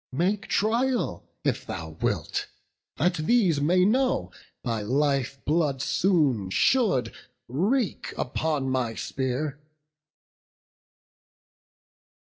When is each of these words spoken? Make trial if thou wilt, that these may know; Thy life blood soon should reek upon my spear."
Make 0.13 0.47
trial 0.47 1.29
if 1.43 1.63
thou 1.67 1.89
wilt, 2.01 2.47
that 2.97 3.13
these 3.17 3.61
may 3.61 3.85
know; 3.85 4.31
Thy 4.63 4.81
life 4.81 5.37
blood 5.45 5.79
soon 5.79 6.49
should 6.49 7.13
reek 7.47 8.11
upon 8.17 8.67
my 8.67 8.95
spear." 8.95 9.59